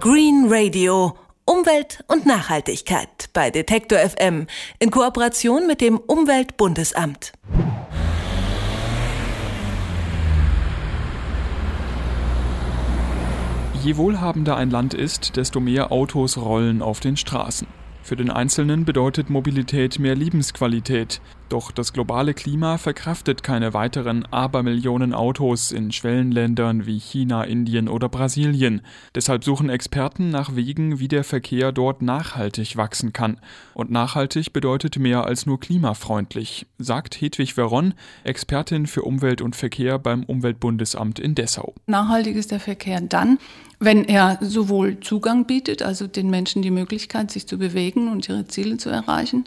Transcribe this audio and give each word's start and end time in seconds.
Green 0.00 0.46
Radio. 0.48 1.16
Umwelt 1.44 2.04
und 2.06 2.24
Nachhaltigkeit 2.24 3.30
bei 3.32 3.50
Detektor 3.50 3.98
FM 3.98 4.46
in 4.78 4.92
Kooperation 4.92 5.66
mit 5.66 5.80
dem 5.80 5.98
Umweltbundesamt. 5.98 7.32
Je 13.82 13.96
wohlhabender 13.96 14.56
ein 14.56 14.70
Land 14.70 14.94
ist, 14.94 15.36
desto 15.36 15.58
mehr 15.58 15.90
Autos 15.90 16.36
rollen 16.36 16.80
auf 16.80 17.00
den 17.00 17.16
Straßen. 17.16 17.66
Für 18.08 18.16
den 18.16 18.30
Einzelnen 18.30 18.86
bedeutet 18.86 19.28
Mobilität 19.28 19.98
mehr 19.98 20.14
Lebensqualität. 20.14 21.20
Doch 21.50 21.70
das 21.70 21.92
globale 21.92 22.32
Klima 22.32 22.78
verkraftet 22.78 23.42
keine 23.42 23.74
weiteren 23.74 24.24
Abermillionen 24.24 25.12
Autos 25.12 25.72
in 25.72 25.92
Schwellenländern 25.92 26.86
wie 26.86 26.98
China, 26.98 27.44
Indien 27.44 27.86
oder 27.86 28.08
Brasilien. 28.08 28.80
Deshalb 29.14 29.44
suchen 29.44 29.68
Experten 29.68 30.30
nach 30.30 30.56
Wegen, 30.56 31.00
wie 31.00 31.08
der 31.08 31.22
Verkehr 31.22 31.70
dort 31.70 32.00
nachhaltig 32.00 32.78
wachsen 32.78 33.12
kann. 33.12 33.40
Und 33.74 33.90
nachhaltig 33.90 34.54
bedeutet 34.54 34.98
mehr 34.98 35.24
als 35.24 35.44
nur 35.44 35.60
klimafreundlich, 35.60 36.66
sagt 36.78 37.20
Hedwig 37.20 37.54
Veron, 37.54 37.92
Expertin 38.24 38.86
für 38.86 39.02
Umwelt 39.02 39.42
und 39.42 39.54
Verkehr 39.54 39.98
beim 39.98 40.24
Umweltbundesamt 40.24 41.18
in 41.18 41.34
Dessau. 41.34 41.74
Nachhaltig 41.86 42.36
ist 42.36 42.52
der 42.52 42.60
Verkehr 42.60 43.02
dann, 43.02 43.38
wenn 43.80 44.04
er 44.04 44.38
sowohl 44.40 45.00
Zugang 45.00 45.46
bietet, 45.46 45.82
also 45.82 46.06
den 46.06 46.30
Menschen 46.30 46.62
die 46.62 46.70
Möglichkeit, 46.70 47.30
sich 47.30 47.46
zu 47.46 47.58
bewegen 47.58 48.08
und 48.10 48.28
ihre 48.28 48.46
Ziele 48.46 48.76
zu 48.76 48.90
erreichen, 48.90 49.44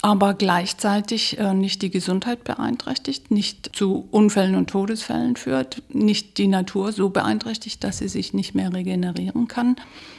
aber 0.00 0.34
gleichzeitig 0.34 1.38
äh, 1.38 1.54
nicht 1.54 1.82
die 1.82 1.90
Gesundheit 1.90 2.44
beeinträchtigt, 2.44 3.30
nicht 3.30 3.74
zu 3.74 4.06
Unfällen 4.10 4.54
und 4.54 4.70
Todesfällen 4.70 5.36
führt, 5.36 5.82
nicht 5.88 6.38
die 6.38 6.46
Natur 6.46 6.92
so 6.92 7.10
beeinträchtigt, 7.10 7.82
dass 7.82 7.98
sie 7.98 8.08
sich 8.08 8.32
nicht 8.32 8.54
mehr 8.54 8.72
regenerieren 8.72 9.48
kann 9.48 9.76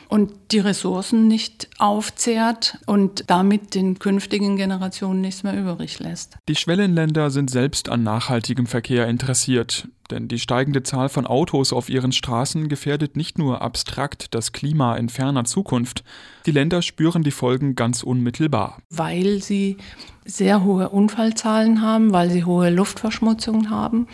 und 0.10 0.32
die 0.52 0.60
Ressourcen 0.60 1.28
nicht 1.28 1.70
aufzehrt 1.78 2.78
und 2.88 3.26
damit 3.28 3.74
den 3.74 4.00
künftigen 4.00 4.58
Generationen 4.58 5.22
nichts 5.22 5.44
mehr 5.44 5.58
übrig 5.58 6.00
lässt. 6.00 6.38
Die 6.50 6.56
Schwellenländer 6.56 7.30
sind 7.30 7.50
selbst 7.50 7.90
an 7.90 8.04
nachhaltigem 8.04 8.66
Verkehr 8.66 9.08
interessiert. 9.08 9.88
Denn 10.12 10.28
die 10.28 10.40
steigende 10.40 10.84
Zahl 10.84 11.10
von 11.10 11.28
Autos 11.28 11.72
auf 11.72 11.90
ihren 11.90 12.12
Straßen 12.12 12.68
gefährdet 12.68 13.16
nicht 13.16 13.38
nur 13.38 13.62
abstrakt 13.62 14.34
das 14.34 14.52
Klima 14.52 14.96
in 14.96 15.10
ferner 15.10 15.44
Zukunft, 15.44 16.04
die 16.46 16.52
Länder 16.52 16.82
spüren 16.82 17.24
die 17.24 17.32
Folgen 17.32 17.76
ganz 17.76 18.04
unmittelbar. 18.04 18.80
Weil 18.90 19.42
sie 19.42 19.78
sehr 20.26 20.64
hohe 20.64 20.90
Unfallzahlen 20.90 21.82
haben, 21.82 22.12
weil 22.12 22.30
sie 22.32 22.46
hohe 22.46 22.70
Luftverschmutzungen 22.70 23.70
haben. 23.70 24.08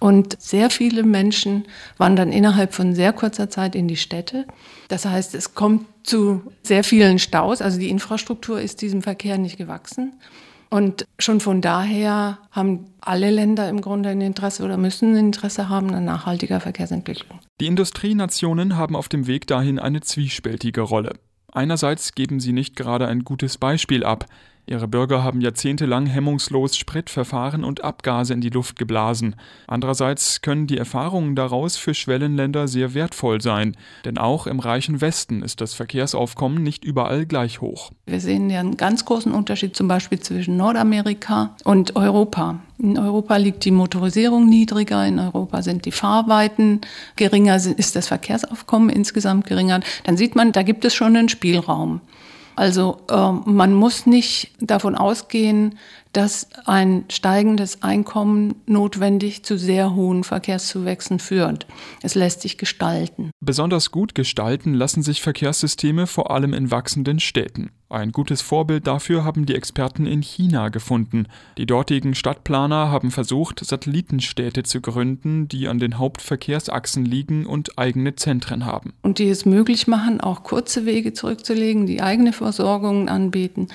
Und 0.00 0.40
sehr 0.40 0.70
viele 0.70 1.02
Menschen 1.02 1.66
wandern 1.96 2.30
innerhalb 2.30 2.72
von 2.72 2.94
sehr 2.94 3.12
kurzer 3.12 3.50
Zeit 3.50 3.74
in 3.74 3.88
die 3.88 3.96
Städte. 3.96 4.46
Das 4.86 5.04
heißt, 5.04 5.34
es 5.34 5.54
kommt 5.54 5.86
zu 6.04 6.42
sehr 6.62 6.84
vielen 6.84 7.18
Staus. 7.18 7.60
Also 7.60 7.80
die 7.80 7.90
Infrastruktur 7.90 8.60
ist 8.60 8.80
diesem 8.80 9.02
Verkehr 9.02 9.38
nicht 9.38 9.56
gewachsen. 9.56 10.12
Und 10.70 11.06
schon 11.18 11.40
von 11.40 11.60
daher 11.62 12.38
haben 12.50 12.92
alle 13.00 13.30
Länder 13.30 13.68
im 13.68 13.80
Grunde 13.80 14.10
ein 14.10 14.20
Interesse 14.20 14.64
oder 14.64 14.76
müssen 14.76 15.14
ein 15.14 15.26
Interesse 15.26 15.68
haben 15.68 15.94
an 15.94 16.04
nachhaltiger 16.04 16.60
Verkehrsentwicklung. 16.60 17.38
Die 17.60 17.66
Industrienationen 17.66 18.76
haben 18.76 18.94
auf 18.94 19.08
dem 19.08 19.26
Weg 19.26 19.46
dahin 19.46 19.78
eine 19.78 20.00
zwiespältige 20.00 20.82
Rolle. 20.82 21.14
Einerseits 21.52 22.14
geben 22.14 22.40
sie 22.40 22.52
nicht 22.52 22.76
gerade 22.76 23.08
ein 23.08 23.24
gutes 23.24 23.56
Beispiel 23.56 24.04
ab. 24.04 24.26
Ihre 24.68 24.86
Bürger 24.86 25.24
haben 25.24 25.40
jahrzehntelang 25.40 26.04
hemmungslos 26.04 26.76
Spritverfahren 26.76 27.64
und 27.64 27.82
Abgase 27.82 28.34
in 28.34 28.42
die 28.42 28.50
Luft 28.50 28.78
geblasen. 28.78 29.34
Andererseits 29.66 30.42
können 30.42 30.66
die 30.66 30.76
Erfahrungen 30.76 31.34
daraus 31.34 31.78
für 31.78 31.94
Schwellenländer 31.94 32.68
sehr 32.68 32.92
wertvoll 32.92 33.40
sein, 33.40 33.78
denn 34.04 34.18
auch 34.18 34.46
im 34.46 34.60
reichen 34.60 35.00
Westen 35.00 35.42
ist 35.42 35.62
das 35.62 35.72
Verkehrsaufkommen 35.72 36.62
nicht 36.62 36.84
überall 36.84 37.24
gleich 37.24 37.62
hoch. 37.62 37.92
Wir 38.04 38.20
sehen 38.20 38.50
ja 38.50 38.60
einen 38.60 38.76
ganz 38.76 39.06
großen 39.06 39.32
Unterschied 39.32 39.74
zum 39.74 39.88
Beispiel 39.88 40.20
zwischen 40.20 40.58
Nordamerika 40.58 41.56
und 41.64 41.96
Europa. 41.96 42.60
In 42.78 42.98
Europa 42.98 43.38
liegt 43.38 43.64
die 43.64 43.70
Motorisierung 43.70 44.50
niedriger, 44.50 45.06
in 45.06 45.18
Europa 45.18 45.62
sind 45.62 45.86
die 45.86 45.92
Fahrweiten 45.92 46.82
geringer, 47.16 47.56
ist 47.56 47.96
das 47.96 48.06
Verkehrsaufkommen 48.06 48.90
insgesamt 48.90 49.46
geringer. 49.46 49.80
Dann 50.04 50.18
sieht 50.18 50.36
man, 50.36 50.52
da 50.52 50.62
gibt 50.62 50.84
es 50.84 50.94
schon 50.94 51.16
einen 51.16 51.30
Spielraum. 51.30 52.02
Also 52.58 52.96
äh, 53.08 53.32
man 53.48 53.72
muss 53.72 54.04
nicht 54.04 54.50
davon 54.60 54.96
ausgehen, 54.96 55.78
dass 56.12 56.48
ein 56.64 57.04
steigendes 57.10 57.82
Einkommen 57.82 58.54
notwendig 58.66 59.44
zu 59.44 59.58
sehr 59.58 59.94
hohen 59.94 60.24
Verkehrszuwächsen 60.24 61.18
führt. 61.18 61.66
Es 62.02 62.14
lässt 62.14 62.42
sich 62.42 62.58
gestalten. 62.58 63.30
Besonders 63.40 63.90
gut 63.90 64.14
gestalten 64.14 64.74
lassen 64.74 65.02
sich 65.02 65.22
Verkehrssysteme 65.22 66.06
vor 66.06 66.30
allem 66.30 66.54
in 66.54 66.70
wachsenden 66.70 67.20
Städten. 67.20 67.70
Ein 67.90 68.12
gutes 68.12 68.42
Vorbild 68.42 68.86
dafür 68.86 69.24
haben 69.24 69.46
die 69.46 69.54
Experten 69.54 70.04
in 70.04 70.20
China 70.20 70.68
gefunden. 70.68 71.26
Die 71.56 71.64
dortigen 71.64 72.14
Stadtplaner 72.14 72.90
haben 72.90 73.10
versucht, 73.10 73.64
Satellitenstädte 73.64 74.62
zu 74.62 74.82
gründen, 74.82 75.48
die 75.48 75.68
an 75.68 75.78
den 75.78 75.96
Hauptverkehrsachsen 75.96 77.06
liegen 77.06 77.46
und 77.46 77.78
eigene 77.78 78.14
Zentren 78.14 78.66
haben. 78.66 78.92
Und 79.00 79.18
die 79.18 79.30
es 79.30 79.46
möglich 79.46 79.86
machen, 79.86 80.20
auch 80.20 80.42
kurze 80.42 80.84
Wege 80.84 81.14
zurückzulegen, 81.14 81.86
die 81.86 82.02
eigene 82.02 82.34
Versorgung 82.34 83.08
anbieten 83.08 83.68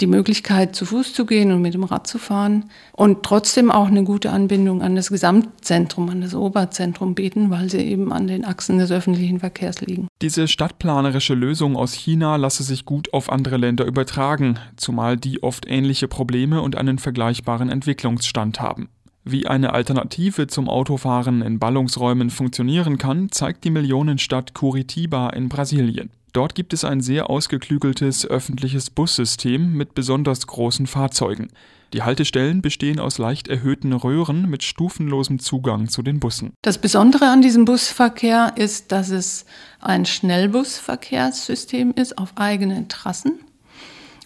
die 0.00 0.06
Möglichkeit, 0.06 0.74
zu 0.74 0.86
Fuß 0.86 1.12
zu 1.12 1.24
gehen 1.24 1.52
und 1.52 1.62
mit 1.62 1.74
dem 1.74 1.84
Rad 1.84 2.06
zu 2.06 2.18
fahren 2.18 2.70
und 2.92 3.22
trotzdem 3.22 3.70
auch 3.70 3.86
eine 3.86 4.02
gute 4.02 4.30
Anbindung 4.30 4.82
an 4.82 4.96
das 4.96 5.10
Gesamtzentrum, 5.10 6.08
an 6.08 6.20
das 6.20 6.34
Oberzentrum 6.34 7.14
bieten, 7.14 7.50
weil 7.50 7.70
sie 7.70 7.78
eben 7.78 8.12
an 8.12 8.26
den 8.26 8.44
Achsen 8.44 8.78
des 8.78 8.90
öffentlichen 8.90 9.40
Verkehrs 9.40 9.80
liegen. 9.80 10.08
Diese 10.20 10.48
stadtplanerische 10.48 11.34
Lösung 11.34 11.76
aus 11.76 11.92
China 11.92 12.36
lasse 12.36 12.64
sich 12.64 12.84
gut 12.84 13.12
auf 13.12 13.30
andere 13.30 13.56
Länder 13.56 13.84
übertragen, 13.84 14.58
zumal 14.76 15.16
die 15.16 15.42
oft 15.42 15.66
ähnliche 15.68 16.08
Probleme 16.08 16.60
und 16.60 16.76
einen 16.76 16.98
vergleichbaren 16.98 17.68
Entwicklungsstand 17.68 18.60
haben. 18.60 18.88
Wie 19.26 19.46
eine 19.46 19.72
Alternative 19.72 20.48
zum 20.48 20.68
Autofahren 20.68 21.40
in 21.40 21.58
Ballungsräumen 21.58 22.28
funktionieren 22.28 22.98
kann, 22.98 23.30
zeigt 23.30 23.64
die 23.64 23.70
Millionenstadt 23.70 24.52
Curitiba 24.52 25.30
in 25.30 25.48
Brasilien. 25.48 26.10
Dort 26.34 26.56
gibt 26.56 26.72
es 26.72 26.84
ein 26.84 27.00
sehr 27.00 27.30
ausgeklügeltes 27.30 28.26
öffentliches 28.26 28.90
Bussystem 28.90 29.72
mit 29.74 29.94
besonders 29.94 30.48
großen 30.48 30.88
Fahrzeugen. 30.88 31.48
Die 31.92 32.02
Haltestellen 32.02 32.60
bestehen 32.60 32.98
aus 32.98 33.18
leicht 33.18 33.46
erhöhten 33.46 33.92
Röhren 33.92 34.50
mit 34.50 34.64
stufenlosem 34.64 35.38
Zugang 35.38 35.88
zu 35.88 36.02
den 36.02 36.18
Bussen. 36.18 36.52
Das 36.62 36.78
Besondere 36.78 37.28
an 37.28 37.40
diesem 37.40 37.64
Busverkehr 37.64 38.54
ist, 38.56 38.90
dass 38.90 39.10
es 39.10 39.46
ein 39.78 40.06
Schnellbusverkehrssystem 40.06 41.92
ist 41.94 42.18
auf 42.18 42.32
eigenen 42.34 42.88
Trassen 42.88 43.38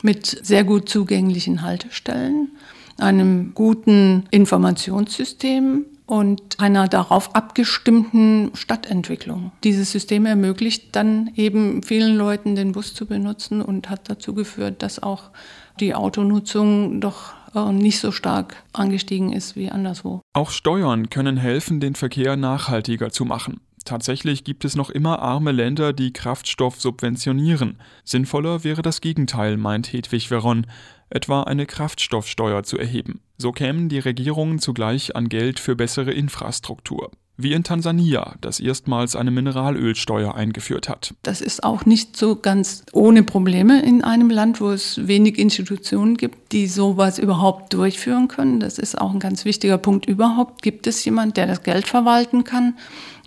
mit 0.00 0.26
sehr 0.26 0.64
gut 0.64 0.88
zugänglichen 0.88 1.60
Haltestellen, 1.60 2.52
einem 2.96 3.52
guten 3.52 4.24
Informationssystem 4.30 5.84
und 6.08 6.58
einer 6.58 6.88
darauf 6.88 7.34
abgestimmten 7.34 8.50
Stadtentwicklung. 8.54 9.52
Dieses 9.62 9.92
System 9.92 10.24
ermöglicht 10.24 10.96
dann 10.96 11.30
eben 11.36 11.82
vielen 11.82 12.16
Leuten 12.16 12.56
den 12.56 12.72
Bus 12.72 12.94
zu 12.94 13.04
benutzen 13.04 13.60
und 13.60 13.90
hat 13.90 14.08
dazu 14.08 14.32
geführt, 14.32 14.82
dass 14.82 15.02
auch 15.02 15.24
die 15.80 15.94
Autonutzung 15.94 17.02
doch 17.02 17.34
äh, 17.54 17.72
nicht 17.72 18.00
so 18.00 18.10
stark 18.10 18.56
angestiegen 18.72 19.34
ist 19.34 19.54
wie 19.54 19.70
anderswo. 19.70 20.22
Auch 20.32 20.50
Steuern 20.50 21.10
können 21.10 21.36
helfen, 21.36 21.78
den 21.78 21.94
Verkehr 21.94 22.36
nachhaltiger 22.36 23.10
zu 23.10 23.26
machen. 23.26 23.60
Tatsächlich 23.88 24.44
gibt 24.44 24.66
es 24.66 24.76
noch 24.76 24.90
immer 24.90 25.20
arme 25.20 25.50
Länder, 25.50 25.94
die 25.94 26.12
Kraftstoff 26.12 26.78
subventionieren. 26.78 27.80
Sinnvoller 28.04 28.62
wäre 28.62 28.82
das 28.82 29.00
Gegenteil, 29.00 29.56
meint 29.56 29.90
Hedwig 29.94 30.28
Veron 30.28 30.66
etwa 31.08 31.44
eine 31.44 31.64
Kraftstoffsteuer 31.64 32.64
zu 32.64 32.76
erheben. 32.76 33.22
So 33.38 33.50
kämen 33.50 33.88
die 33.88 33.98
Regierungen 33.98 34.58
zugleich 34.58 35.16
an 35.16 35.30
Geld 35.30 35.58
für 35.58 35.74
bessere 35.74 36.12
Infrastruktur. 36.12 37.10
Wie 37.40 37.52
in 37.52 37.62
Tansania, 37.62 38.34
das 38.40 38.58
erstmals 38.58 39.14
eine 39.14 39.30
Mineralölsteuer 39.30 40.34
eingeführt 40.34 40.88
hat. 40.88 41.14
Das 41.22 41.40
ist 41.40 41.62
auch 41.62 41.86
nicht 41.86 42.16
so 42.16 42.34
ganz 42.34 42.84
ohne 42.92 43.22
Probleme 43.22 43.80
in 43.80 44.02
einem 44.02 44.28
Land, 44.28 44.60
wo 44.60 44.70
es 44.70 45.06
wenig 45.06 45.38
Institutionen 45.38 46.16
gibt, 46.16 46.50
die 46.50 46.66
sowas 46.66 47.18
überhaupt 47.18 47.72
durchführen 47.72 48.26
können. 48.26 48.58
Das 48.58 48.78
ist 48.78 49.00
auch 49.00 49.12
ein 49.12 49.20
ganz 49.20 49.44
wichtiger 49.44 49.78
Punkt 49.78 50.06
überhaupt. 50.06 50.62
Gibt 50.62 50.88
es 50.88 51.04
jemand, 51.04 51.36
der 51.36 51.46
das 51.46 51.62
Geld 51.62 51.86
verwalten 51.86 52.42
kann? 52.42 52.74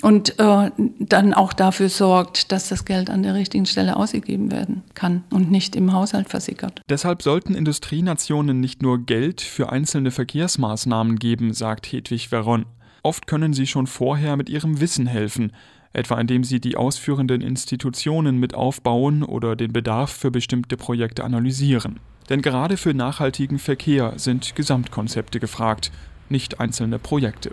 und 0.02 0.40
äh, 0.40 0.72
dann 1.00 1.34
auch 1.34 1.54
dafür 1.54 1.90
sorgt, 1.90 2.52
dass 2.52 2.70
das 2.70 2.86
Geld 2.86 3.10
an 3.10 3.24
der 3.24 3.36
richtigen 3.36 3.66
Stelle 3.66 3.96
ausgegeben 3.96 4.52
werden 4.52 4.84
kann 4.94 5.24
und 5.32 5.52
nicht 5.52 5.76
im 5.76 5.94
Haushalt 5.94 6.30
versickert. 6.30 6.82
Deshalb 6.90 7.22
sollten 7.22 7.54
Industrienationen 7.54 8.60
nicht 8.60 8.82
nur 8.82 9.06
Geld 9.06 9.42
für 9.42 9.72
einzelne 9.72 10.12
Verkehrsmaßnahmen 10.12 11.18
geben, 11.18 11.54
sagt 11.54 11.86
Hedwig 11.92 12.30
Veron. 12.30 12.66
Oft 13.04 13.26
können 13.26 13.54
sie 13.54 13.66
schon 13.66 13.88
vorher 13.88 14.38
mit 14.38 14.50
ihrem 14.50 14.80
Wissen 14.80 15.08
helfen, 15.08 15.54
etwa 15.94 16.20
indem 16.20 16.44
sie 16.44 16.60
die 16.60 16.78
ausführenden 16.78 17.42
Institutionen 17.42 18.38
mit 18.38 18.54
aufbauen 18.54 19.24
oder 19.24 19.56
den 19.56 19.74
Bedarf 19.74 20.12
für 20.12 20.30
bestimmte 20.30 20.78
Projekte 20.78 21.24
analysieren. 21.24 22.00
Denn 22.30 22.42
gerade 22.42 22.78
für 22.78 22.94
nachhaltigen 22.94 23.60
Verkehr 23.60 24.14
sind 24.18 24.56
Gesamtkonzepte 24.56 25.40
gefragt, 25.40 25.92
nicht 26.30 26.60
einzelne 26.60 27.00
Projekte. 27.00 27.52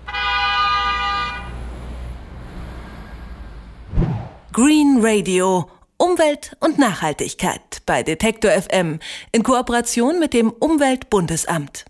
Green 4.52 4.98
Radio. 5.00 5.70
Umwelt 5.96 6.56
und 6.60 6.78
Nachhaltigkeit 6.78 7.82
bei 7.84 8.04
Detektor 8.04 8.52
FM 8.52 9.00
in 9.32 9.42
Kooperation 9.42 10.20
mit 10.20 10.32
dem 10.32 10.50
Umweltbundesamt. 10.50 11.86